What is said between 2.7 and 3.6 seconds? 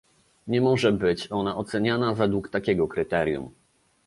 kryterium